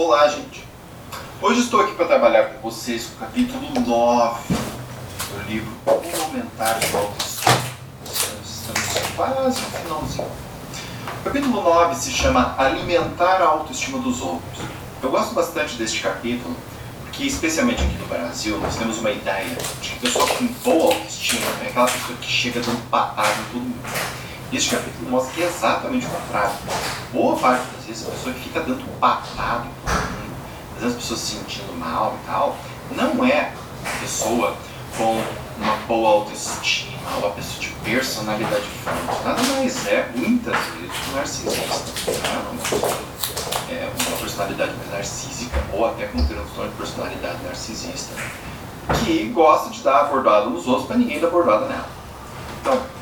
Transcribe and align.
Olá, 0.00 0.28
gente. 0.28 0.64
Hoje 1.42 1.58
estou 1.58 1.80
aqui 1.80 1.92
para 1.96 2.06
trabalhar 2.06 2.44
com 2.50 2.70
vocês 2.70 3.06
o 3.06 3.18
capítulo 3.18 3.68
9 3.84 4.54
do 4.54 5.50
livro 5.50 5.72
Como 5.84 6.22
Aumentar 6.22 6.80
Sua 6.84 7.00
Autoestima. 7.00 7.56
Estamos 8.44 9.16
quase 9.16 9.60
no 9.60 9.66
finalzinho. 9.66 10.28
O 11.20 11.24
capítulo 11.24 11.62
9 11.64 11.96
se 11.96 12.12
chama 12.12 12.54
Alimentar 12.56 13.42
a 13.42 13.46
Autoestima 13.46 13.98
dos 13.98 14.20
Outros. 14.20 14.64
Eu 15.02 15.10
gosto 15.10 15.34
bastante 15.34 15.74
deste 15.74 16.00
capítulo 16.00 16.54
porque, 17.02 17.24
especialmente 17.24 17.82
aqui 17.82 17.96
no 17.96 18.06
Brasil, 18.06 18.56
nós 18.60 18.76
temos 18.76 18.98
uma 18.98 19.10
ideia 19.10 19.56
de 19.82 19.88
que 19.88 19.96
a 19.96 20.00
pessoa 20.02 20.28
com 20.28 20.46
boa 20.62 20.94
autoestima 20.94 21.44
é 21.64 21.70
aquela 21.70 21.88
pessoa 21.88 22.16
que 22.20 22.30
chega 22.30 22.60
dando 22.60 22.88
patada 22.88 23.32
em 23.32 23.52
todo 23.52 23.62
mundo. 23.62 24.27
Este 24.50 24.70
capítulo 24.74 25.10
mostra 25.10 25.34
que 25.34 25.42
é 25.42 25.46
exatamente 25.46 26.06
o 26.06 26.08
contrário. 26.08 26.56
Boa 27.12 27.36
parte 27.36 27.66
das 27.76 27.84
vezes 27.84 28.08
a 28.08 28.10
pessoa 28.12 28.34
que 28.34 28.40
fica 28.40 28.60
dando 28.60 28.80
mundo, 28.80 29.70
às 30.74 30.82
vezes 30.82 30.96
as 30.96 31.02
pessoas 31.02 31.20
se 31.20 31.36
sentindo 31.36 31.78
mal 31.78 32.16
e 32.22 32.26
tal, 32.26 32.56
não 32.92 33.26
é 33.26 33.52
a 33.84 34.00
pessoa 34.00 34.56
com 34.96 35.22
uma 35.58 35.76
boa 35.86 36.10
autoestima, 36.12 36.96
uma 37.18 37.30
pessoa 37.32 37.60
de 37.60 37.68
personalidade 37.84 38.64
forte. 38.82 39.24
Nada 39.24 39.42
mais 39.42 39.86
é, 39.86 40.10
muitas 40.16 40.56
vezes, 40.56 40.96
um 41.10 41.16
narcisista. 41.16 42.10
Né? 42.10 42.42
Uma, 42.50 42.60
pessoa, 42.62 42.98
é, 43.68 43.92
uma 44.08 44.16
personalidade 44.16 44.72
mais 44.78 44.90
narcísica, 44.92 45.62
ou 45.74 45.86
até 45.86 46.06
com 46.06 46.24
transtorno 46.26 46.70
de 46.70 46.76
personalidade 46.78 47.38
narcisista, 47.44 48.14
que 49.04 49.24
gosta 49.28 49.68
de 49.68 49.82
dar 49.82 50.00
abordada 50.06 50.46
nos 50.46 50.66
outros 50.66 50.86
para 50.86 50.96
ninguém 50.96 51.20
dar 51.20 51.26
abordada 51.26 51.66
nela. 51.66 51.88
Então, 52.62 52.97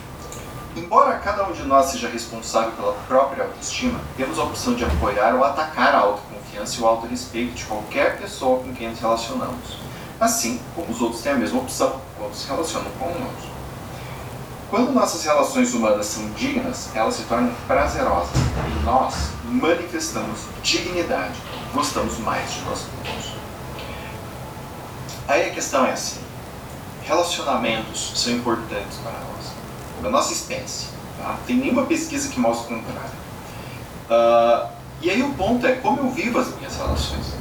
Embora 0.76 1.18
cada 1.20 1.48
um 1.48 1.52
de 1.52 1.62
nós 1.62 1.86
seja 1.86 2.06
responsável 2.06 2.72
pela 2.72 2.92
própria 3.08 3.44
autoestima, 3.44 3.98
temos 4.14 4.38
a 4.38 4.42
opção 4.42 4.74
de 4.74 4.84
apoiar 4.84 5.34
ou 5.34 5.42
atacar 5.42 5.94
a 5.94 6.00
autoconfiança 6.00 6.76
e 6.76 6.82
o 6.82 6.86
autorrespeito 6.86 7.54
de 7.54 7.64
qualquer 7.64 8.18
pessoa 8.18 8.62
com 8.62 8.74
quem 8.74 8.90
nos 8.90 9.00
relacionamos. 9.00 9.78
Assim 10.20 10.60
como 10.74 10.92
os 10.92 11.00
outros 11.00 11.22
têm 11.22 11.32
a 11.32 11.36
mesma 11.36 11.60
opção 11.60 11.98
quando 12.18 12.34
se 12.34 12.46
relacionam 12.46 12.90
conosco. 12.98 13.56
Quando 14.68 14.92
nossas 14.92 15.24
relações 15.24 15.72
humanas 15.72 16.04
são 16.04 16.28
dignas, 16.32 16.94
elas 16.94 17.14
se 17.14 17.22
tornam 17.22 17.54
prazerosas 17.66 18.36
e 18.36 18.84
nós 18.84 19.14
manifestamos 19.44 20.40
dignidade, 20.62 21.40
gostamos 21.72 22.18
mais 22.18 22.52
de 22.52 22.60
nós 22.62 22.84
mesmos. 23.02 23.32
Aí 25.26 25.48
a 25.48 25.54
questão 25.54 25.86
é 25.86 25.92
assim: 25.92 26.20
relacionamentos 27.02 28.12
são 28.14 28.34
importantes 28.34 28.98
para 28.98 29.12
nós 29.12 29.55
da 30.06 30.10
nossa 30.10 30.32
espécie. 30.32 30.86
Tá? 31.18 31.36
Tem 31.46 31.56
nenhuma 31.56 31.84
pesquisa 31.84 32.28
que 32.28 32.38
mostre 32.38 32.72
o 32.72 32.78
contrário. 32.78 33.10
Uh, 34.08 34.72
e 35.02 35.10
aí 35.10 35.22
o 35.22 35.30
ponto 35.34 35.66
é 35.66 35.72
como 35.72 36.00
eu 36.00 36.10
vivo 36.10 36.38
as 36.38 36.54
minhas 36.56 36.76
relações. 36.76 37.34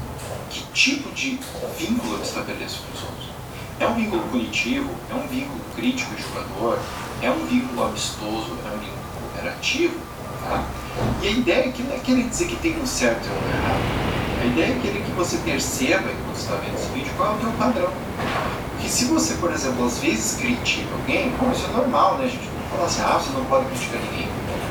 Que 0.49 0.63
tipo 0.73 1.11
de 1.11 1.39
vínculo 1.77 2.16
eu 2.16 2.23
estabeleço 2.23 2.81
com 2.81 2.97
os 2.97 3.03
outros? 3.03 3.30
É 3.80 3.88
um 3.88 3.93
vínculo 3.93 4.23
punitivo? 4.23 4.89
É 5.11 5.13
um 5.13 5.27
vínculo 5.27 5.59
crítico 5.75 6.11
e 6.17 6.21
julgador? 6.21 6.80
É 7.21 7.30
um 7.30 7.45
vínculo 7.45 7.83
amistoso? 7.83 8.58
É 8.66 8.75
um 8.75 8.80
vínculo 8.80 9.03
cooperativo? 9.19 9.95
Tá? 10.43 10.63
E 11.21 11.27
a 11.27 11.31
ideia 11.31 11.69
aqui 11.69 11.83
não 11.83 11.95
é 11.95 11.99
querer 11.99 12.23
dizer 12.23 12.47
que 12.47 12.55
tem 12.55 12.80
um 12.81 12.86
certo 12.86 13.27
e 13.27 13.30
um 13.30 13.59
errado. 13.59 14.41
A 14.41 14.45
ideia 14.45 14.73
é 14.73 14.80
querer 14.80 15.03
que 15.03 15.11
você 15.11 15.38
perceba, 15.38 16.09
enquanto 16.11 16.38
está 16.38 16.55
vendo 16.55 16.75
esse 16.75 16.89
vídeo, 16.89 17.11
qual 17.17 17.33
é 17.33 17.36
o 17.36 17.39
teu 17.39 17.52
padrão. 17.52 17.91
Porque 18.71 18.89
se 18.89 19.05
você, 19.05 19.33
por 19.36 19.52
exemplo, 19.52 19.86
às 19.86 19.99
vezes 19.99 20.38
critica 20.38 20.88
alguém, 20.93 21.31
bom, 21.39 21.52
isso 21.52 21.66
é 21.66 21.77
normal, 21.77 22.17
né? 22.17 22.27
Gente 22.27 22.55
não 22.76 22.88
fala 22.88 22.88
assim, 22.88 23.02
ah, 23.02 23.20
você 23.20 23.38
não 23.38 23.45
pode 23.45 23.66
criticar 23.68 24.02
ninguém. 24.02 24.28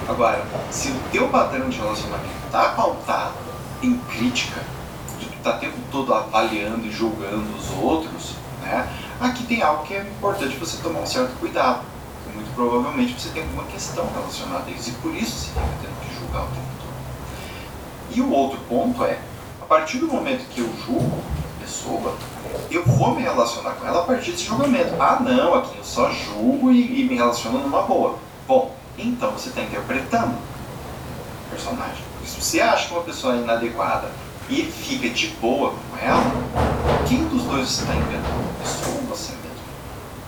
Agora, 0.08 0.44
se 0.70 0.88
o 0.88 1.00
teu 1.10 1.28
padrão 1.28 1.68
de 1.68 1.78
relacionamento 1.78 2.28
está 2.46 2.70
pautado 2.70 3.34
em 3.82 3.96
crítica, 3.98 4.60
de 5.18 5.26
tu 5.26 5.38
tá 5.42 5.56
o 5.56 5.58
tempo 5.58 5.76
todo 5.90 6.12
avaliando 6.12 6.86
e 6.86 6.90
julgando 6.90 7.56
os 7.56 7.70
outros, 7.82 8.34
né? 8.62 8.88
Aqui 9.20 9.44
tem 9.44 9.62
algo 9.62 9.84
que 9.84 9.94
é 9.94 10.02
importante 10.02 10.56
você 10.56 10.76
tomar 10.82 11.00
um 11.00 11.06
certo 11.06 11.38
cuidado. 11.38 11.82
Muito 12.34 12.52
provavelmente 12.54 13.14
você 13.18 13.28
tem 13.30 13.42
alguma 13.42 13.64
questão 13.64 14.06
relacionada 14.12 14.64
a 14.66 14.70
isso 14.70 14.90
e 14.90 14.92
por 14.94 15.14
isso 15.14 15.32
você 15.32 15.46
fica 15.48 15.66
tendo 15.80 16.00
que 16.00 16.14
julgar 16.18 16.42
o 16.42 16.46
tempo 16.46 16.66
todo. 16.78 18.16
E 18.16 18.20
o 18.20 18.30
outro 18.30 18.58
ponto 18.68 19.04
é, 19.04 19.18
a 19.62 19.64
partir 19.64 19.98
do 19.98 20.08
momento 20.08 20.46
que 20.50 20.60
eu 20.60 20.70
julgo 20.84 21.22
pessoa, 21.64 22.14
eu 22.70 22.84
vou 22.84 23.14
me 23.14 23.22
relacionar 23.22 23.72
com 23.72 23.86
ela 23.86 24.00
a 24.00 24.04
partir 24.04 24.32
desse 24.32 24.44
julgamento. 24.44 24.94
Ah, 25.00 25.18
não, 25.20 25.54
aqui 25.54 25.76
eu 25.78 25.84
só 25.84 26.10
julgo 26.10 26.70
e, 26.70 27.00
e 27.00 27.04
me 27.04 27.16
relaciono 27.16 27.58
numa 27.58 27.82
boa. 27.82 28.18
Bom, 28.46 28.74
então 28.98 29.32
você 29.32 29.48
está 29.48 29.62
interpretando 29.62 30.34
o 30.34 31.50
personagem. 31.50 32.04
Se 32.24 32.40
você 32.40 32.60
acha 32.60 32.88
que 32.88 32.94
uma 32.94 33.02
pessoa 33.02 33.34
é 33.34 33.38
inadequada 33.38 34.10
e 34.48 34.62
fica 34.62 35.08
de 35.08 35.28
boa 35.40 35.70
com 35.70 35.98
ela, 35.98 36.22
quem 37.08 37.24
dos 37.28 37.42
dois 37.44 37.68
você 37.68 37.82
está 37.82 37.94
enganando? 37.94 38.26
A 38.26 38.62
pessoa 38.62 39.00
você 39.08 39.32
mesmo? 39.32 39.64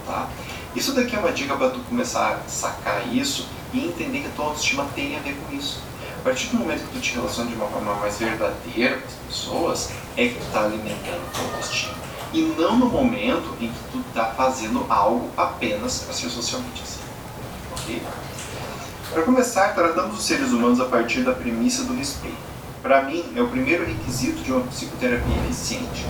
Tá? 0.07 0.29
Isso 0.75 0.93
daqui 0.95 1.17
é 1.17 1.19
uma 1.19 1.33
dica 1.33 1.55
para 1.55 1.71
tu 1.71 1.81
começar 1.81 2.43
a 2.45 2.49
sacar 2.49 3.07
isso 3.15 3.49
e 3.73 3.87
entender 3.87 4.21
que 4.21 4.27
a 4.27 4.31
tua 4.31 4.47
autoestima 4.47 4.87
tem 4.95 5.17
a 5.17 5.21
ver 5.21 5.37
com 5.37 5.55
isso. 5.55 5.81
Partir 6.27 6.49
do 6.49 6.57
momento 6.57 6.85
que 6.89 6.95
tu 6.95 7.01
te 7.01 7.15
relaciona 7.15 7.49
de 7.49 7.55
uma 7.55 7.69
forma 7.69 7.95
mais 7.95 8.19
verdadeira 8.19 8.99
com 8.99 9.07
as 9.07 9.15
pessoas, 9.29 9.91
é 10.17 10.27
que 10.27 10.35
tu 10.35 10.43
está 10.45 10.65
alimentando 10.65 11.23
a 11.25 11.39
tua 11.39 11.45
autoestima 11.45 11.95
e 12.33 12.43
não 12.59 12.77
no 12.77 12.87
momento 12.87 13.57
em 13.61 13.69
que 13.69 13.79
tu 13.93 14.01
está 14.09 14.25
fazendo 14.33 14.85
algo 14.89 15.31
apenas 15.37 16.01
para 16.01 16.13
ser 16.13 16.29
socialmente 16.29 16.83
assim. 16.83 17.01
Ok? 17.71 18.03
Para 19.13 19.23
começar, 19.23 19.73
tratamos 19.77 20.19
os 20.19 20.25
seres 20.25 20.51
humanos 20.51 20.81
a 20.81 20.87
partir 20.87 21.21
da 21.21 21.31
premissa 21.31 21.85
do 21.85 21.95
respeito. 21.95 22.37
Para 22.83 23.03
mim, 23.03 23.25
é 23.37 23.41
o 23.41 23.47
primeiro 23.47 23.87
requisito 23.87 24.43
de 24.43 24.51
uma 24.51 24.67
psicoterapia 24.67 25.37
eficiente. 25.45 26.05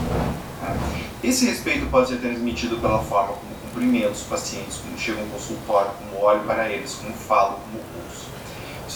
Tá? 0.62 0.75
Esse 1.22 1.44
respeito 1.44 1.84
pode 1.91 2.09
ser 2.09 2.16
transmitido 2.21 2.78
pela 2.78 3.03
forma 3.03 3.34
como 3.34 3.54
cumprimento 3.66 4.12
os 4.12 4.22
pacientes, 4.22 4.78
como 4.78 4.98
chego 4.98 5.21
ao 5.21 5.27
consultório, 5.27 5.91
como 5.98 6.25
olho 6.25 6.41
para 6.44 6.71
eles, 6.71 6.94
como 6.94 7.12
falo, 7.12 7.59
como 7.60 7.84
ouço. 8.03 8.36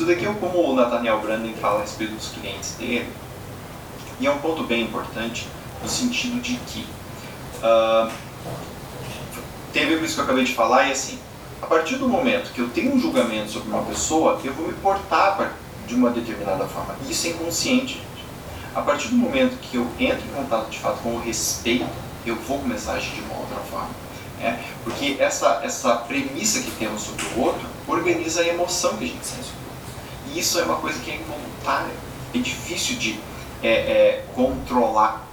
Isso 0.00 0.08
daqui 0.08 0.24
é 0.24 0.32
como 0.32 0.62
o 0.62 0.74
Nathaniel 0.74 1.20
Branden 1.20 1.52
fala 1.60 1.80
a 1.80 1.82
respeito 1.82 2.14
dos 2.14 2.28
clientes 2.28 2.74
dele, 2.78 3.06
e 4.18 4.26
é 4.26 4.30
um 4.30 4.38
ponto 4.38 4.62
bem 4.62 4.84
importante 4.84 5.46
no 5.82 5.88
sentido 5.88 6.40
de 6.40 6.54
que 6.56 6.86
Uh, 7.62 8.10
tem 9.70 9.84
a 9.84 9.86
ver 9.86 9.98
com 9.98 10.04
isso 10.06 10.14
que 10.14 10.20
eu 10.20 10.24
acabei 10.24 10.44
de 10.44 10.54
falar, 10.54 10.88
e 10.88 10.92
assim, 10.92 11.18
a 11.60 11.66
partir 11.66 11.96
do 11.96 12.08
momento 12.08 12.50
que 12.54 12.60
eu 12.62 12.70
tenho 12.70 12.94
um 12.94 12.98
julgamento 12.98 13.50
sobre 13.50 13.68
uma 13.68 13.82
pessoa, 13.82 14.40
eu 14.42 14.54
vou 14.54 14.68
me 14.68 14.72
portar 14.72 15.52
de 15.86 15.94
uma 15.94 16.08
determinada 16.08 16.64
forma. 16.66 16.96
Isso 17.06 17.26
é 17.26 17.30
inconsciente, 17.32 17.96
gente. 17.96 18.24
A 18.74 18.80
partir 18.80 19.08
do 19.08 19.16
momento 19.16 19.58
que 19.60 19.76
eu 19.76 19.86
entro 19.98 20.26
em 20.26 20.32
contato 20.42 20.70
de 20.70 20.78
fato 20.78 21.02
com 21.02 21.16
o 21.16 21.20
respeito, 21.20 21.84
eu 22.24 22.36
vou 22.36 22.60
começar 22.60 22.92
a 22.92 22.94
agir 22.94 23.10
de 23.10 23.20
uma 23.20 23.38
outra 23.38 23.58
forma. 23.70 23.90
Né? 24.38 24.64
Porque 24.82 25.18
essa, 25.20 25.60
essa 25.62 25.96
premissa 25.96 26.60
que 26.60 26.70
temos 26.70 27.02
sobre 27.02 27.22
o 27.36 27.40
outro 27.42 27.68
organiza 27.86 28.40
a 28.40 28.48
emoção 28.48 28.96
que 28.96 29.04
a 29.04 29.08
gente 29.08 29.26
sente. 29.26 29.59
E 30.32 30.38
isso 30.38 30.58
é 30.58 30.62
uma 30.64 30.76
coisa 30.76 30.98
que 31.00 31.10
é 31.10 31.16
involuntária, 31.16 31.92
é 32.34 32.38
difícil 32.38 32.96
de 32.96 33.20
é, 33.62 33.68
é, 33.68 34.24
controlar, 34.34 35.26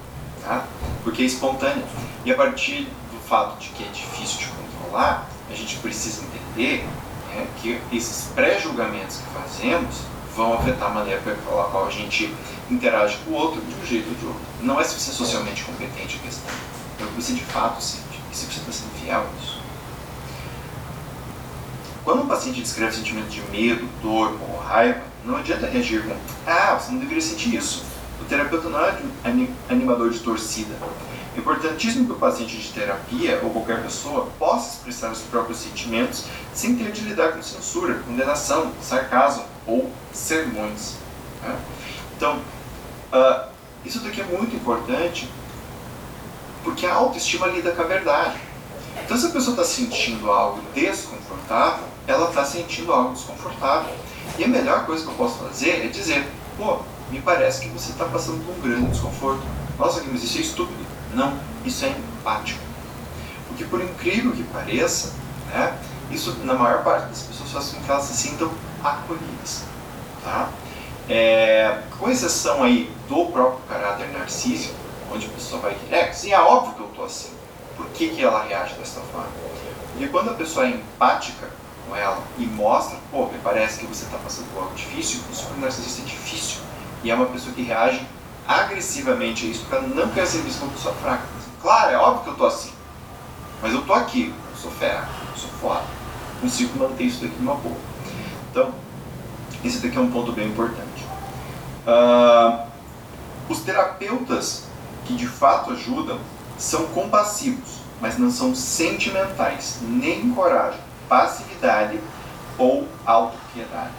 tá? 0.44 0.66
porque 1.04 1.22
é 1.22 1.26
espontâneo. 1.26 1.84
E 2.26 2.32
a 2.32 2.36
partir 2.36 2.88
do 3.12 3.20
fato 3.28 3.60
de 3.60 3.70
que 3.70 3.84
é 3.84 3.88
difícil 3.88 4.40
de 4.40 4.48
controlar, 4.48 5.30
a 5.50 5.54
gente 5.54 5.78
precisa 5.78 6.24
entender 6.24 6.84
né, 7.30 7.48
que 7.62 7.80
esses 7.92 8.30
pré-julgamentos 8.34 9.18
que 9.18 9.40
fazemos 9.40 10.02
vão 10.36 10.54
afetar 10.54 10.92
a 10.92 10.94
maneira 10.94 11.22
pela 11.22 11.64
qual 11.66 11.88
a 11.88 11.92
gente 11.92 12.34
interage 12.70 13.18
com 13.26 13.32
o 13.32 13.34
outro 13.34 13.62
de 13.62 13.74
um 13.74 13.86
jeito 13.86 14.10
ou 14.10 14.16
de 14.16 14.26
outro. 14.26 14.42
Não 14.62 14.80
é 14.80 14.84
se 14.84 15.00
você 15.00 15.12
é 15.12 15.14
socialmente 15.14 15.64
competente 15.64 16.20
a 16.22 16.26
questão, 16.26 16.54
é 17.00 17.04
o 17.04 17.08
que 17.08 17.22
você 17.22 17.34
de 17.34 17.44
fato 17.46 17.82
sente, 17.82 18.04
e 18.32 18.36
se 18.36 18.46
você 18.46 18.60
está 18.60 18.72
sendo 18.72 18.92
fiel 19.00 19.22
a 19.22 19.42
isso. 19.42 19.57
Quando 22.08 22.24
um 22.24 22.26
paciente 22.26 22.62
descreve 22.62 22.96
sentimento 22.96 23.28
de 23.28 23.42
medo, 23.52 23.86
dor 24.02 24.34
ou 24.42 24.60
raiva, 24.60 25.02
não 25.26 25.36
adianta 25.36 25.68
reagir 25.68 26.06
com 26.06 26.16
ah, 26.50 26.80
você 26.80 26.94
não 26.94 27.00
deveria 27.00 27.22
sentir 27.22 27.54
isso. 27.54 27.84
O 28.22 28.24
terapeuta 28.24 28.70
não 28.70 28.80
é 28.80 28.98
animador 29.68 30.10
de 30.10 30.20
torcida. 30.20 30.74
É 31.36 31.38
importantíssimo 31.38 32.06
que 32.06 32.14
o 32.14 32.16
paciente 32.16 32.56
de 32.56 32.70
terapia 32.70 33.42
ou 33.44 33.50
qualquer 33.50 33.84
pessoa 33.84 34.30
possa 34.40 34.78
expressar 34.78 35.12
os 35.12 35.20
próprios 35.24 35.60
sentimentos 35.60 36.24
sem 36.54 36.78
ter 36.78 36.94
de 36.94 37.02
lidar 37.02 37.34
com 37.34 37.42
censura, 37.42 37.96
condenação, 37.96 38.72
sarcasmo 38.82 39.44
ou 39.66 39.92
sermões. 40.14 40.94
Né? 41.44 41.60
Então, 42.16 42.38
uh, 43.12 43.50
isso 43.84 44.00
daqui 44.00 44.22
é 44.22 44.24
muito 44.24 44.56
importante 44.56 45.28
porque 46.64 46.86
a 46.86 46.94
autoestima 46.94 47.48
lida 47.48 47.72
com 47.72 47.82
a 47.82 47.86
verdade. 47.86 48.47
Então, 49.08 49.18
se 49.18 49.28
a 49.28 49.30
pessoa 49.30 49.52
está 49.52 49.64
sentindo 49.64 50.30
algo 50.30 50.60
desconfortável, 50.76 51.86
ela 52.06 52.28
está 52.28 52.44
sentindo 52.44 52.92
algo 52.92 53.14
desconfortável. 53.14 53.96
E 54.38 54.44
a 54.44 54.48
melhor 54.50 54.86
coisa 54.86 55.06
que 55.06 55.10
eu 55.10 55.16
posso 55.16 55.38
fazer 55.38 55.86
é 55.86 55.88
dizer: 55.88 56.30
pô, 56.58 56.80
me 57.10 57.22
parece 57.22 57.62
que 57.62 57.70
você 57.70 57.94
está 57.94 58.04
passando 58.04 58.46
por 58.46 58.54
um 58.54 58.60
grande 58.60 58.92
desconforto. 58.92 59.42
Nossa, 59.80 60.04
mas 60.12 60.22
isso 60.26 60.40
é 60.40 60.42
estúpido. 60.42 60.86
Não, 61.14 61.40
isso 61.64 61.86
é 61.86 61.88
empático. 61.88 62.60
Porque 63.48 63.64
por 63.64 63.82
incrível 63.82 64.34
que 64.34 64.44
pareça, 64.44 65.14
né, 65.54 65.80
isso 66.12 66.36
na 66.44 66.56
maior 66.56 66.84
parte 66.84 67.08
das 67.08 67.22
pessoas 67.22 67.50
faz 67.50 67.70
com 67.70 67.82
que 67.82 67.90
elas 67.90 68.04
se 68.04 68.14
sintam 68.14 68.52
acolhidas. 68.84 69.64
Tá? 70.22 70.50
É, 71.08 71.84
com 71.98 72.10
exceção 72.10 72.62
aí 72.62 72.94
do 73.08 73.28
próprio 73.28 73.62
caráter 73.70 74.10
narcísico, 74.12 74.76
onde 75.10 75.28
a 75.28 75.30
pessoa 75.30 75.62
vai 75.62 75.76
dizer, 75.76 75.96
é, 75.96 76.12
sim, 76.12 76.34
é 76.34 76.42
óbvio 76.42 76.74
que 76.74 76.82
eu 76.82 76.88
estou 76.88 77.06
assim. 77.06 77.37
Por 77.78 77.86
que, 77.90 78.10
que 78.10 78.24
ela 78.24 78.44
reage 78.44 78.74
dessa 78.74 79.00
forma? 79.02 79.30
Porque 79.92 80.08
quando 80.08 80.32
a 80.32 80.34
pessoa 80.34 80.66
é 80.66 80.72
empática 80.72 81.48
com 81.88 81.96
ela 81.96 82.22
e 82.38 82.46
mostra, 82.46 82.98
pô, 83.12 83.28
me 83.28 83.38
parece 83.40 83.80
que 83.80 83.86
você 83.86 84.06
está 84.06 84.18
passando 84.18 84.52
por 84.52 84.64
algo 84.64 84.76
difícil, 84.76 85.22
o 85.32 85.36
super 85.36 85.58
narcisista 85.60 86.02
é 86.02 86.06
difícil. 86.06 86.62
E 87.04 87.12
é 87.12 87.16
uma 87.16 87.28
pessoa 87.28 87.54
que 87.54 87.62
reage 87.62 88.06
agressivamente 88.48 89.46
a 89.46 89.50
isso 89.50 89.66
para 89.66 89.82
não 89.82 90.10
querer 90.10 90.28
ser 90.28 90.42
visto 90.42 90.60
como 90.60 90.72
pessoa 90.72 90.94
fraca. 90.96 91.24
Claro, 91.62 91.92
é 91.92 91.98
óbvio 91.98 92.24
que 92.24 92.30
eu 92.30 92.34
estou 92.34 92.48
assim. 92.48 92.72
Mas 93.62 93.74
eu 93.74 93.80
estou 93.80 93.96
aqui, 93.96 94.34
eu 94.52 94.58
sou 94.58 94.72
fera, 94.72 95.08
eu 95.32 95.38
sou 95.38 95.50
foda. 95.62 95.84
Consigo 96.42 96.78
manter 96.80 97.04
isso 97.04 97.22
daqui 97.22 97.36
numa 97.40 97.56
boa. 97.56 97.78
Então, 98.52 98.74
esse 99.64 99.80
daqui 99.80 99.98
é 99.98 100.02
um 100.02 100.12
ponto 100.12 100.32
bem 100.32 100.48
importante. 100.48 101.06
Uh, 101.86 102.68
os 103.50 103.62
terapeutas 103.62 104.64
que 105.06 105.16
de 105.16 105.28
fato 105.28 105.72
ajudam 105.72 106.20
são 106.58 106.88
compassivos, 106.88 107.80
mas 108.02 108.18
não 108.18 108.30
são 108.30 108.56
sentimentais, 108.56 109.80
nem 109.82 110.26
encorajam 110.26 110.88
passividade 111.08 112.00
ou 112.58 112.88
autopiedade. 113.06 113.94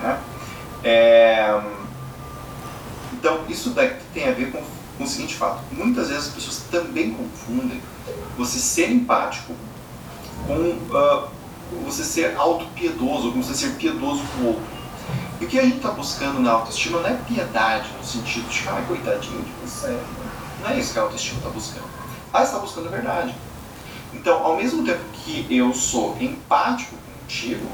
Né? 0.00 0.18
É, 0.84 1.60
então, 3.12 3.40
isso 3.48 3.70
daqui 3.70 4.02
tem 4.14 4.28
a 4.28 4.32
ver 4.32 4.50
com, 4.50 4.62
com, 4.96 5.04
o 5.04 5.06
seguinte 5.06 5.34
fato: 5.34 5.62
muitas 5.72 6.08
vezes 6.08 6.28
as 6.28 6.34
pessoas 6.34 6.62
também 6.70 7.12
confundem 7.12 7.80
você 8.36 8.58
ser 8.58 8.90
empático 8.90 9.54
com 10.46 10.54
uh, 10.54 11.28
você 11.84 12.02
ser 12.02 12.36
autopiedoso, 12.36 13.32
com 13.32 13.42
você 13.42 13.54
ser 13.54 13.74
piedoso 13.74 14.22
com 14.34 14.42
o 14.42 14.46
outro. 14.48 14.80
E 15.40 15.44
o 15.44 15.48
que 15.48 15.58
a 15.58 15.62
gente 15.62 15.76
está 15.76 15.90
buscando 15.90 16.40
na 16.40 16.52
autoestima 16.52 17.00
não 17.00 17.08
é 17.08 17.14
piedade 17.26 17.88
no 17.98 18.04
sentido 18.04 18.48
de, 18.48 18.68
ai, 18.68 18.84
coitadinho 18.86 19.42
de 19.42 19.52
você. 19.62 19.98
Não 20.60 20.70
é 20.70 20.78
isso 20.78 20.92
que 20.92 20.98
a 20.98 21.02
autoestima 21.02 21.38
está 21.38 21.50
buscando. 21.50 21.88
Ela 22.32 22.44
está 22.44 22.58
buscando 22.58 22.88
a 22.88 22.90
verdade. 22.90 23.34
Então, 24.12 24.44
ao 24.44 24.56
mesmo 24.56 24.84
tempo 24.84 25.00
que 25.12 25.46
eu 25.50 25.72
sou 25.72 26.16
empático 26.20 26.96
contigo, 26.96 27.66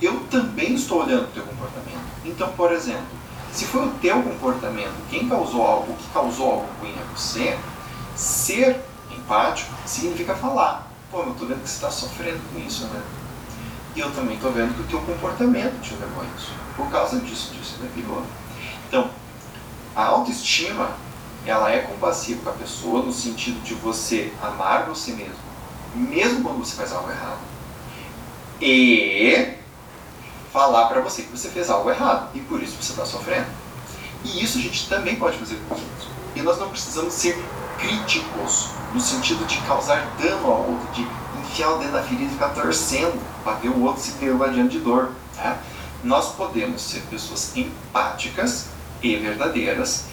eu 0.00 0.20
também 0.30 0.74
estou 0.74 1.02
olhando 1.02 1.24
o 1.24 1.32
teu 1.32 1.42
comportamento. 1.44 2.04
Então, 2.24 2.48
por 2.52 2.72
exemplo, 2.72 3.06
se 3.52 3.64
foi 3.64 3.86
o 3.86 3.90
teu 3.92 4.22
comportamento 4.22 4.94
quem 5.08 5.28
causou 5.28 5.66
algo, 5.66 5.92
o 5.92 5.96
que 5.96 6.08
causou 6.12 6.52
algo 6.52 6.66
ruim 6.80 6.94
a 7.00 7.16
você, 7.16 7.58
ser 8.14 8.80
empático 9.10 9.72
significa 9.86 10.34
falar. 10.34 10.90
Pô, 11.10 11.22
eu 11.22 11.32
estou 11.32 11.48
vendo 11.48 11.62
que 11.62 11.68
você 11.68 11.76
está 11.76 11.90
sofrendo 11.90 12.40
com 12.52 12.58
isso, 12.60 12.84
né? 12.86 13.02
E 13.94 14.00
eu 14.00 14.12
também 14.12 14.34
estou 14.34 14.52
vendo 14.52 14.74
que 14.74 14.82
o 14.82 14.84
teu 14.84 15.00
comportamento 15.00 15.80
te 15.80 15.94
levou 15.94 16.22
a 16.22 16.26
isso. 16.36 16.52
Por 16.76 16.90
causa 16.90 17.18
disso, 17.20 17.54
disso, 17.54 17.78
daquilo. 17.80 18.26
Então, 18.88 19.08
a 19.94 20.04
autoestima 20.04 20.90
ela 21.46 21.70
é 21.70 21.78
compassiva 21.78 22.42
com 22.42 22.50
a 22.50 22.52
pessoa 22.52 23.02
no 23.02 23.12
sentido 23.12 23.62
de 23.62 23.74
você 23.74 24.32
amar 24.42 24.86
você 24.86 25.12
mesmo, 25.12 25.36
mesmo 25.94 26.42
quando 26.42 26.58
você 26.58 26.74
faz 26.74 26.92
algo 26.92 27.08
errado, 27.08 27.38
e 28.60 29.54
falar 30.52 30.86
para 30.86 31.00
você 31.00 31.22
que 31.22 31.30
você 31.30 31.48
fez 31.48 31.70
algo 31.70 31.88
errado 31.90 32.30
e 32.34 32.40
por 32.40 32.62
isso 32.62 32.76
você 32.80 32.92
está 32.92 33.06
sofrendo. 33.06 33.46
E 34.24 34.42
isso 34.42 34.58
a 34.58 34.60
gente 34.60 34.88
também 34.88 35.16
pode 35.16 35.38
fazer 35.38 35.56
com 35.68 35.74
os 35.74 35.80
outros. 35.80 36.08
E 36.34 36.42
nós 36.42 36.58
não 36.58 36.68
precisamos 36.68 37.14
ser 37.14 37.38
críticos 37.78 38.70
no 38.92 39.00
sentido 39.00 39.46
de 39.46 39.58
causar 39.58 40.06
dano 40.18 40.46
ao 40.46 40.70
outro, 40.70 40.88
de 40.92 41.06
enfiar 41.40 41.74
o 41.74 41.78
dedo 41.78 41.92
na 41.92 42.02
ferida 42.02 42.24
e 42.24 42.28
ficar 42.30 42.48
torcendo 42.48 43.22
para 43.44 43.52
ver 43.58 43.68
o 43.68 43.82
outro 43.82 44.02
se 44.02 44.12
adiante 44.12 44.78
de 44.78 44.80
dor. 44.80 45.10
Tá? 45.36 45.58
Nós 46.02 46.34
podemos 46.34 46.82
ser 46.82 47.00
pessoas 47.02 47.54
empáticas 47.56 48.66
e 49.02 49.16
verdadeiras 49.16 50.04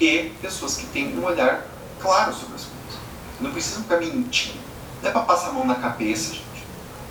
e 0.00 0.32
pessoas 0.40 0.76
que 0.76 0.86
têm 0.86 1.16
um 1.18 1.24
olhar 1.24 1.66
claro 2.00 2.32
sobre 2.32 2.54
as 2.56 2.64
coisas. 2.64 3.00
Não 3.40 3.50
precisam 3.50 3.82
ficar 3.82 3.98
mentindo. 3.98 4.58
Não 5.02 5.08
é 5.08 5.12
para 5.12 5.22
passar 5.22 5.48
a 5.48 5.52
mão 5.52 5.66
na 5.66 5.76
cabeça, 5.76 6.34
gente. 6.34 6.66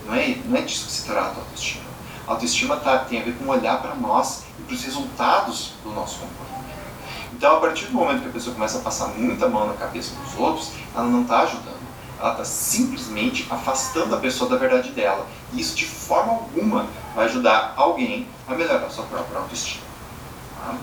Não 0.05 0.15
é, 0.15 0.37
não 0.45 0.57
é 0.57 0.61
disso 0.61 0.85
que 0.85 0.91
se 0.91 1.05
trata 1.05 1.39
a 1.39 1.41
autoestima. 1.41 1.85
A 2.27 2.31
autoestima 2.31 2.77
tá, 2.77 2.99
tem 2.99 3.21
a 3.21 3.23
ver 3.23 3.35
com 3.37 3.47
olhar 3.47 3.81
para 3.81 3.95
nós 3.95 4.43
e 4.59 4.63
para 4.63 4.73
os 4.73 4.83
resultados 4.83 5.73
do 5.83 5.91
nosso 5.91 6.19
comportamento. 6.19 6.55
Então, 7.33 7.57
a 7.57 7.59
partir 7.59 7.85
do 7.85 7.93
momento 7.93 8.21
que 8.21 8.29
a 8.29 8.31
pessoa 8.31 8.53
começa 8.53 8.77
a 8.77 8.81
passar 8.81 9.09
muita 9.09 9.47
mão 9.47 9.67
na 9.67 9.73
cabeça 9.73 10.15
dos 10.15 10.39
outros, 10.39 10.71
ela 10.95 11.05
não 11.05 11.23
está 11.23 11.41
ajudando. 11.41 11.85
Ela 12.19 12.31
está 12.31 12.45
simplesmente 12.45 13.45
afastando 13.49 14.15
a 14.15 14.19
pessoa 14.19 14.49
da 14.49 14.55
verdade 14.55 14.91
dela. 14.91 15.27
E 15.53 15.59
isso, 15.59 15.75
de 15.75 15.85
forma 15.85 16.31
alguma, 16.31 16.87
vai 17.13 17.25
ajudar 17.25 17.73
alguém 17.75 18.27
a 18.47 18.53
melhorar 18.53 18.85
a 18.85 18.89
sua 18.89 19.03
própria 19.05 19.39
autoestima. 19.39 19.83
Tá? 20.57 20.75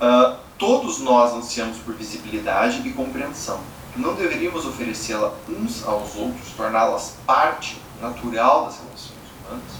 Uh, 0.00 0.43
Todos 0.58 1.00
nós 1.00 1.34
ansiamos 1.34 1.78
por 1.78 1.94
visibilidade 1.94 2.86
e 2.86 2.92
compreensão. 2.92 3.60
Não 3.96 4.14
deveríamos 4.14 4.66
oferecê-la 4.66 5.32
uns 5.48 5.84
aos 5.86 6.14
outros, 6.16 6.50
torná-las 6.56 7.14
parte 7.26 7.80
natural 8.00 8.66
das 8.66 8.76
relações 8.76 9.12
humanas? 9.40 9.72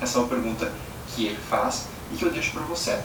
Essa 0.00 0.18
é 0.18 0.22
uma 0.22 0.28
pergunta 0.28 0.72
que 1.08 1.26
ele 1.26 1.38
faz 1.48 1.86
e 2.12 2.16
que 2.16 2.24
eu 2.24 2.30
deixo 2.30 2.52
para 2.52 2.62
você. 2.62 3.00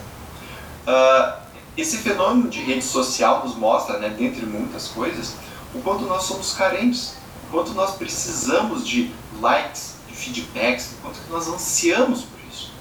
Uh, 0.86 1.42
esse 1.76 1.98
fenômeno 1.98 2.50
de 2.50 2.60
rede 2.60 2.84
social 2.84 3.44
nos 3.44 3.56
mostra, 3.56 3.98
né, 3.98 4.10
dentre 4.10 4.44
muitas 4.44 4.88
coisas, 4.88 5.34
o 5.74 5.80
quanto 5.80 6.04
nós 6.04 6.24
somos 6.24 6.52
carentes, 6.52 7.14
o 7.46 7.50
quanto 7.50 7.72
nós 7.72 7.96
precisamos 7.96 8.86
de 8.86 9.12
likes, 9.40 9.94
de 10.08 10.14
feedbacks, 10.14 10.92
o 10.92 11.02
quanto 11.02 11.18
nós 11.30 11.48
ansiamos 11.48 12.22
por 12.22 12.38
isso. 12.50 12.72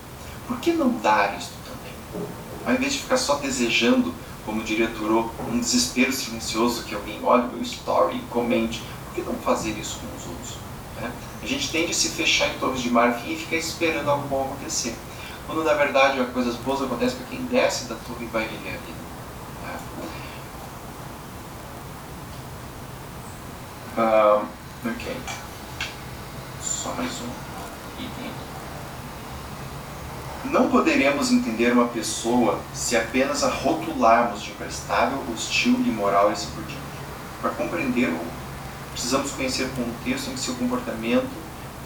Por 0.47 0.59
que 0.59 0.73
não 0.73 0.89
dar 0.97 1.37
isso 1.37 1.51
também? 1.65 2.27
Ao 2.65 2.73
invés 2.73 2.93
de 2.93 2.99
ficar 2.99 3.17
só 3.17 3.35
desejando, 3.35 4.13
como 4.45 4.63
diria 4.63 4.87
Thoreau, 4.87 5.31
um 5.49 5.59
desespero 5.59 6.11
silencioso 6.11 6.83
que 6.83 6.95
alguém 6.95 7.19
olhe 7.23 7.47
meu 7.53 7.61
story 7.61 8.17
e 8.17 8.21
comente, 8.29 8.81
por 9.05 9.15
que 9.15 9.21
não 9.21 9.35
fazer 9.35 9.71
isso 9.71 9.99
com 9.99 10.17
os 10.17 10.27
outros? 10.27 10.57
Né? 10.99 11.11
A 11.41 11.45
gente 11.45 11.71
tende 11.71 11.91
a 11.91 11.95
se 11.95 12.09
fechar 12.09 12.47
em 12.47 12.59
torno 12.59 12.77
de 12.77 12.89
marfim 12.89 13.33
e 13.33 13.35
ficar 13.35 13.57
esperando 13.57 14.09
algo 14.09 14.27
bom 14.27 14.43
acontecer. 14.43 14.95
Quando 15.45 15.63
na 15.63 15.73
verdade 15.73 16.23
coisas 16.33 16.55
boas 16.57 16.81
acontecem 16.81 17.17
para 17.17 17.27
quem 17.27 17.41
desce 17.45 17.85
da 17.85 17.95
torre 17.95 18.25
e 18.25 18.27
vai 18.27 18.47
viver 18.47 18.69
a 18.69 18.77
vida. 18.77 19.01
Né? 19.63 19.79
Ok. 24.85 25.17
Só 26.63 26.93
mais 26.93 27.11
um 27.21 27.29
item. 28.03 28.31
Não 30.45 30.69
poderemos 30.69 31.31
entender 31.31 31.71
uma 31.71 31.87
pessoa 31.87 32.59
se 32.73 32.95
apenas 32.97 33.43
a 33.43 33.49
rotularmos 33.49 34.41
de 34.41 34.51
imprestável, 34.51 35.23
hostil, 35.33 35.73
imoral 35.85 36.29
e 36.29 36.33
assim 36.33 36.49
por 36.55 36.63
diante. 36.63 36.81
Para 37.41 37.51
compreender 37.51 38.11
precisamos 38.91 39.31
conhecer 39.31 39.63
o 39.63 39.69
contexto 39.69 40.29
em 40.29 40.33
que 40.33 40.39
seu 40.39 40.55
comportamento 40.55 41.29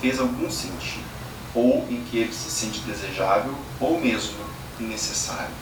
fez 0.01 0.19
algum 0.19 0.49
sentido, 0.49 1.05
ou 1.53 1.85
em 1.89 2.03
que 2.09 2.17
ele 2.17 2.33
se 2.33 2.49
sente 2.49 2.79
desejável, 2.81 3.53
ou 3.79 3.99
mesmo 3.99 4.37
necessário. 4.79 5.53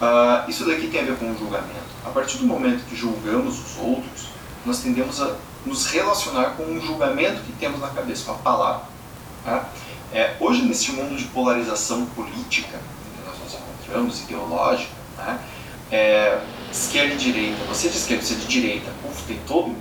Uh, 0.00 0.48
isso 0.48 0.64
daqui 0.64 0.88
tem 0.88 1.00
a 1.00 1.04
ver 1.04 1.16
com 1.16 1.30
o 1.30 1.38
julgamento. 1.38 1.88
A 2.04 2.10
partir 2.10 2.38
do 2.38 2.46
momento 2.46 2.84
que 2.88 2.96
julgamos 2.96 3.58
os 3.58 3.78
outros, 3.78 4.28
nós 4.64 4.80
tendemos 4.80 5.20
a 5.20 5.36
nos 5.66 5.86
relacionar 5.86 6.56
com 6.56 6.64
um 6.64 6.80
julgamento 6.80 7.42
que 7.42 7.52
temos 7.52 7.80
na 7.80 7.88
cabeça, 7.88 8.24
com 8.24 8.32
a 8.32 8.38
palavra. 8.38 8.86
Tá? 9.44 9.68
É, 10.12 10.34
hoje, 10.40 10.62
nesse 10.62 10.92
mundo 10.92 11.16
de 11.16 11.24
polarização 11.26 12.06
política 12.06 12.78
que 12.78 13.26
nós 13.26 13.38
nos 13.38 13.54
encontramos, 13.54 14.20
ideológica, 14.22 14.92
né, 15.18 15.38
é, 15.90 16.40
esquerda 16.72 17.14
e 17.14 17.16
direita, 17.16 17.64
você 17.64 17.88
é 17.88 17.90
de 17.90 17.96
esquerda, 17.98 18.24
você 18.24 18.34
é 18.34 18.36
de 18.38 18.46
direita, 18.46 18.90
uf, 19.04 19.22
tem 19.24 19.38
todo 19.46 19.74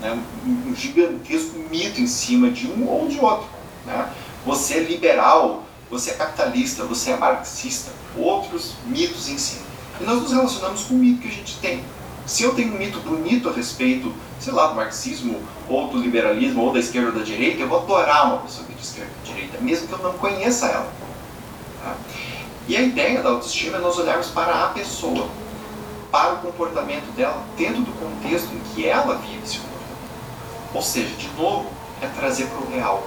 né, 0.00 0.18
um, 0.46 0.74
gigantesco 0.74 1.58
mito 1.70 2.00
em 2.00 2.06
cima 2.06 2.50
de 2.50 2.66
um 2.66 2.88
ou 2.88 3.08
de 3.08 3.18
outro. 3.18 3.48
Né? 3.84 4.10
Você 4.46 4.74
é 4.74 4.80
liberal, 4.80 5.64
você 5.90 6.12
é 6.12 6.14
capitalista, 6.14 6.84
você 6.84 7.10
é 7.10 7.16
marxista, 7.16 7.90
outros 8.16 8.74
mitos 8.86 9.28
em 9.28 9.36
cima. 9.36 9.66
E 10.00 10.04
nós 10.04 10.22
nos 10.22 10.32
relacionamos 10.32 10.84
com 10.84 10.94
o 10.94 10.98
mito 10.98 11.22
que 11.22 11.28
a 11.28 11.32
gente 11.32 11.58
tem. 11.58 11.84
Se 12.26 12.42
eu 12.42 12.54
tenho 12.54 12.74
um 12.74 12.78
mito 12.78 12.98
bonito 13.00 13.48
a 13.48 13.52
respeito, 13.52 14.12
sei 14.40 14.52
lá, 14.52 14.66
do 14.66 14.74
marxismo, 14.74 15.40
ou 15.68 15.88
do 15.88 15.98
liberalismo, 15.98 16.62
ou 16.62 16.72
da 16.72 16.80
esquerda 16.80 17.08
ou 17.08 17.14
da 17.14 17.24
direita, 17.24 17.62
eu 17.62 17.68
vou 17.68 17.80
adorar 17.80 18.26
uma 18.26 18.38
pessoa 18.38 18.66
que 18.66 18.72
é 18.72 18.74
de 18.74 18.82
esquerda 18.82 19.10
ou 19.16 19.24
de 19.24 19.32
direita, 19.32 19.58
mesmo 19.60 19.86
que 19.86 19.92
eu 19.92 19.98
não 19.98 20.12
conheça 20.14 20.66
ela. 20.66 20.92
Tá? 21.82 21.94
E 22.66 22.76
a 22.76 22.82
ideia 22.82 23.22
da 23.22 23.30
autoestima 23.30 23.78
é 23.78 23.80
nós 23.80 23.96
olharmos 23.96 24.26
para 24.28 24.64
a 24.64 24.68
pessoa, 24.70 25.28
para 26.10 26.34
o 26.34 26.38
comportamento 26.38 27.14
dela, 27.14 27.44
dentro 27.56 27.82
do 27.82 27.92
contexto 27.92 28.52
em 28.52 28.58
que 28.74 28.86
ela 28.86 29.14
vive 29.18 29.44
esse 29.44 29.58
comportamento. 29.58 29.76
Ou 30.74 30.82
seja, 30.82 31.14
de 31.14 31.28
novo, 31.36 31.70
é 32.02 32.08
trazer 32.08 32.46
para 32.46 32.58
o 32.58 32.70
real. 32.70 33.06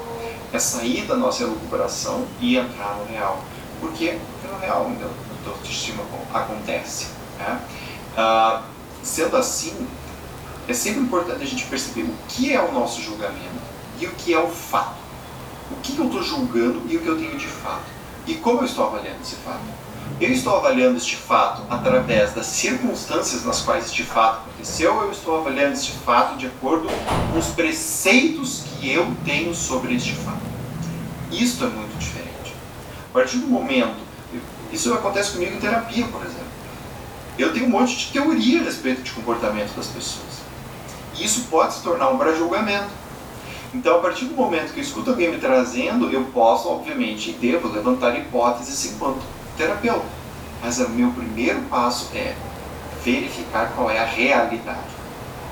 É 0.54 0.60
sair 0.60 1.06
da 1.06 1.16
nossa 1.16 1.44
elucubração 1.44 2.26
e 2.40 2.58
entrar 2.58 2.96
no 2.96 3.06
real. 3.06 3.44
Porque 3.82 4.06
é 4.06 4.20
no 4.50 4.60
real 4.60 4.90
onde 4.90 5.04
a 5.04 5.50
autoestima 5.50 6.04
acontece. 6.34 7.08
Né? 7.38 7.60
Ah, 8.18 8.64
Sendo 9.04 9.38
assim, 9.38 9.88
é 10.68 10.74
sempre 10.74 11.02
importante 11.02 11.42
a 11.42 11.46
gente 11.46 11.66
perceber 11.66 12.04
o 12.04 12.14
que 12.28 12.54
é 12.54 12.62
o 12.62 12.72
nosso 12.72 13.02
julgamento 13.02 13.60
e 14.00 14.06
o 14.06 14.12
que 14.12 14.34
é 14.34 14.40
o 14.40 14.50
fato. 14.50 15.00
O 15.72 15.76
que 15.82 15.98
eu 15.98 16.06
estou 16.06 16.24
julgando 16.24 16.82
e 16.88 16.98
o 16.98 17.02
que 17.02 17.08
eu 17.08 17.18
tenho 17.18 17.38
de 17.38 17.48
fato. 17.48 17.86
E 18.28 18.36
como 18.36 18.62
eu 18.62 18.66
estou 18.66 18.88
avaliando 18.88 19.20
esse 19.22 19.36
fato. 19.36 19.62
Eu 20.20 20.32
estou 20.32 20.58
avaliando 20.58 20.98
este 20.98 21.16
fato 21.16 21.64
através 21.70 22.34
das 22.34 22.48
circunstâncias 22.48 23.46
nas 23.46 23.62
quais 23.62 23.86
este 23.86 24.04
fato 24.04 24.42
aconteceu, 24.42 24.94
ou 24.94 25.04
eu 25.04 25.12
estou 25.12 25.40
avaliando 25.40 25.74
este 25.74 25.94
fato 25.94 26.38
de 26.38 26.48
acordo 26.48 26.88
com 27.32 27.40
os 27.40 27.48
preceitos 27.48 28.64
que 28.80 28.92
eu 28.92 29.16
tenho 29.24 29.56
sobre 29.56 29.96
este 29.96 30.14
fato. 30.14 30.42
Isto 31.32 31.64
é 31.64 31.68
muito 31.68 31.98
diferente. 31.98 32.54
A 33.10 33.14
partir 33.14 33.38
do 33.38 33.48
momento, 33.48 33.96
isso 34.74 34.94
acontece 34.94 35.32
comigo 35.32 35.56
em 35.56 35.60
terapia, 35.60 36.06
por 36.08 36.22
exemplo. 36.22 36.49
Eu 37.40 37.54
tenho 37.54 37.68
um 37.68 37.70
monte 37.70 37.96
de 37.96 38.12
teoria 38.12 38.60
a 38.60 38.64
respeito 38.66 39.02
de 39.02 39.12
comportamento 39.12 39.74
das 39.74 39.88
pessoas. 39.88 40.42
E 41.18 41.24
isso 41.24 41.46
pode 41.50 41.74
se 41.74 41.82
tornar 41.82 42.10
um 42.10 42.18
para 42.18 42.36
julgamento. 42.36 42.90
Então, 43.74 43.96
a 43.96 44.00
partir 44.02 44.26
do 44.26 44.36
momento 44.36 44.74
que 44.74 44.80
eu 44.82 44.84
escuto 44.84 45.12
alguém 45.12 45.32
me 45.32 45.38
trazendo, 45.38 46.12
eu 46.12 46.26
posso, 46.34 46.68
obviamente, 46.68 47.30
e 47.30 47.34
devo 47.34 47.70
levantar 47.70 48.20
hipóteses 48.20 48.92
enquanto 48.92 49.22
terapeuta. 49.56 50.06
Mas 50.62 50.80
o 50.80 50.90
meu 50.90 51.12
primeiro 51.12 51.62
passo 51.70 52.10
é 52.14 52.36
verificar 53.06 53.72
qual 53.74 53.90
é 53.90 54.00
a 54.00 54.06
realidade. 54.06 55.00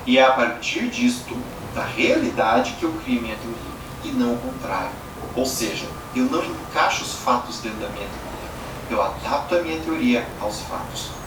E 0.06 0.18
é 0.18 0.24
a 0.24 0.32
partir 0.32 0.88
disto, 0.88 1.34
da 1.74 1.86
realidade, 1.86 2.74
que 2.78 2.82
eu 2.82 2.92
crio 3.02 3.22
minha 3.22 3.36
teoria, 3.36 3.78
e 4.04 4.08
não 4.08 4.34
o 4.34 4.38
contrário. 4.38 4.90
Ou 5.34 5.46
seja, 5.46 5.86
eu 6.14 6.24
não 6.24 6.44
encaixo 6.44 7.02
os 7.02 7.14
fatos 7.14 7.60
dentro 7.60 7.78
da 7.78 7.88
minha 7.88 8.06
teoria, 8.06 8.90
eu 8.90 9.02
adapto 9.02 9.54
a 9.54 9.62
minha 9.62 9.80
teoria 9.80 10.26
aos 10.38 10.60
fatos. 10.60 11.17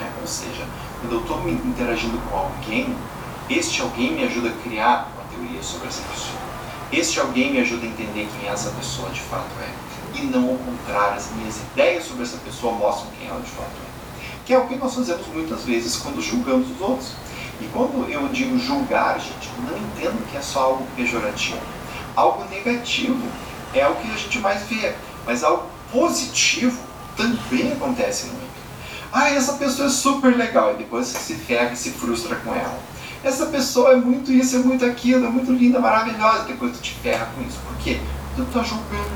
É, 0.00 0.20
ou 0.20 0.26
seja, 0.26 0.66
quando 1.00 1.12
eu 1.12 1.20
estou 1.20 1.48
interagindo 1.48 2.18
com 2.28 2.36
alguém, 2.36 2.96
este 3.48 3.82
alguém 3.82 4.12
me 4.12 4.24
ajuda 4.24 4.48
a 4.48 4.62
criar 4.62 5.08
uma 5.14 5.24
teoria 5.24 5.62
sobre 5.62 5.88
essa 5.88 6.02
pessoa. 6.02 6.38
Este 6.92 7.20
alguém 7.20 7.52
me 7.52 7.60
ajuda 7.60 7.86
a 7.86 7.88
entender 7.88 8.28
quem 8.38 8.48
essa 8.48 8.70
pessoa 8.70 9.10
de 9.10 9.20
fato 9.20 9.50
é 9.60 9.94
e 10.18 10.22
não 10.26 10.50
ao 10.50 10.56
contrário. 10.56 11.16
As 11.16 11.30
minhas 11.32 11.56
ideias 11.56 12.04
sobre 12.04 12.22
essa 12.22 12.36
pessoa 12.38 12.72
mostram 12.74 13.10
quem 13.18 13.28
ela 13.28 13.40
de 13.40 13.50
fato 13.50 13.68
é. 13.68 13.94
Que 14.46 14.54
é 14.54 14.58
o 14.58 14.66
que 14.66 14.76
nós 14.76 14.94
fazemos 14.94 15.26
muitas 15.28 15.64
vezes 15.64 15.96
quando 15.96 16.20
julgamos 16.20 16.70
os 16.70 16.80
outros. 16.80 17.12
E 17.60 17.66
quando 17.72 18.08
eu 18.10 18.28
digo 18.28 18.58
julgar, 18.58 19.18
gente, 19.18 19.50
não 19.58 19.76
entendo 19.76 20.24
que 20.30 20.36
é 20.36 20.40
só 20.40 20.64
algo 20.64 20.86
pejorativo. 20.96 21.58
Algo 22.16 22.44
negativo 22.50 23.22
é 23.72 23.86
o 23.88 23.94
que 23.94 24.10
a 24.10 24.16
gente 24.16 24.38
mais 24.38 24.62
vê, 24.64 24.94
mas 25.26 25.42
algo 25.42 25.64
positivo 25.90 26.80
também 27.16 27.72
acontece 27.72 28.26
muito. 28.26 28.43
Ah, 29.16 29.30
essa 29.30 29.52
pessoa 29.52 29.86
é 29.86 29.90
super 29.92 30.36
legal, 30.36 30.72
e 30.72 30.78
depois 30.78 31.06
você 31.06 31.18
se 31.18 31.34
ferra 31.34 31.72
e 31.72 31.76
se 31.76 31.92
frustra 31.92 32.34
com 32.34 32.52
ela. 32.52 32.80
Essa 33.22 33.46
pessoa 33.46 33.92
é 33.92 33.96
muito 33.96 34.32
isso, 34.32 34.56
é 34.56 34.58
muito 34.58 34.84
aquilo, 34.84 35.24
é 35.24 35.28
muito 35.28 35.52
linda, 35.52 35.78
maravilhosa, 35.78 36.42
e 36.42 36.46
depois 36.48 36.76
tu 36.76 36.82
te 36.82 36.94
ferra 36.94 37.30
com 37.32 37.40
isso. 37.42 37.56
Por 37.64 37.76
quê? 37.76 38.00
Porque 38.34 38.42
tu 38.42 38.48
está 38.48 38.64
julgando. 38.64 39.08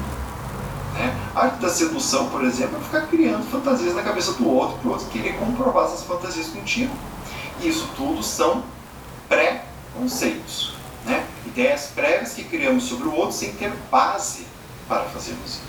Né? 0.94 1.16
A 1.34 1.40
arte 1.46 1.56
da 1.56 1.68
sedução, 1.68 2.28
por 2.28 2.44
exemplo, 2.44 2.78
é 2.78 2.84
ficar 2.84 3.08
criando 3.08 3.42
fantasias 3.50 3.96
na 3.96 4.02
cabeça 4.02 4.34
do 4.34 4.48
outro, 4.48 4.78
para 4.78 4.88
o 4.88 4.92
outro 4.92 5.08
querer 5.08 5.36
comprovar 5.36 5.86
essas 5.86 6.04
fantasias 6.04 6.46
contigo. 6.46 6.94
E 7.60 7.68
isso 7.68 7.90
tudo 7.96 8.22
são 8.22 8.62
pré-conceitos, 9.28 10.76
né? 11.04 11.26
ideias 11.44 11.86
prévias 11.92 12.34
que 12.34 12.44
criamos 12.44 12.84
sobre 12.84 13.08
o 13.08 13.14
outro 13.16 13.32
sem 13.32 13.52
ter 13.54 13.72
base 13.90 14.46
para 14.86 15.06
fazermos 15.06 15.60
isso. 15.66 15.67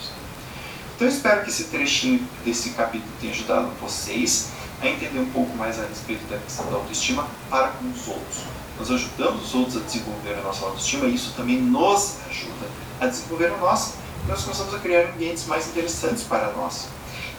Então 0.99 1.07
eu 1.07 1.13
espero 1.13 1.45
que 1.45 1.49
esse 1.49 1.63
trechinho 1.65 2.27
desse 2.43 2.71
capítulo 2.71 3.09
tenha 3.21 3.31
ajudado 3.31 3.69
vocês 3.79 4.49
a 4.81 4.85
entender 4.85 5.19
um 5.19 5.31
pouco 5.31 5.55
mais 5.55 5.79
a 5.79 5.85
respeito 5.85 6.29
da 6.29 6.37
questão 6.37 6.65
da 6.65 6.75
autoestima 6.75 7.25
para 7.49 7.69
com 7.69 7.89
os 7.89 8.05
outros. 8.05 8.39
Nós 8.77 8.91
ajudamos 8.91 9.45
os 9.45 9.55
outros 9.55 9.77
a 9.77 9.79
desenvolver 9.79 10.33
a 10.33 10.41
nossa 10.41 10.65
autoestima 10.65 11.05
e 11.05 11.15
isso 11.15 11.31
também 11.37 11.55
nos 11.61 12.17
ajuda 12.29 12.67
a 12.99 13.07
desenvolver 13.07 13.45
a 13.45 13.57
nossa 13.59 13.93
nós 14.27 14.43
começamos 14.43 14.73
a 14.73 14.79
criar 14.79 15.09
ambientes 15.13 15.45
mais 15.45 15.69
interessantes 15.69 16.23
para 16.23 16.51
nós. 16.51 16.89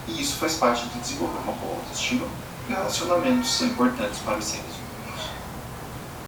E 0.09 0.23
isso 0.23 0.39
faz 0.39 0.55
parte 0.55 0.87
de 0.87 0.99
desenvolver 0.99 1.39
uma 1.41 1.53
boa 1.53 1.75
autoestima 1.75 2.27
relacionamentos 2.67 3.59
são 3.59 3.67
importantes 3.67 4.21
para 4.21 4.41
seres 4.41 4.65
humanos. 4.65 4.70